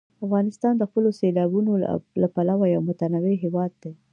[0.25, 1.71] افغانستان د خپلو سیلابونو
[2.21, 3.91] له پلوه یو متنوع هېواد دی.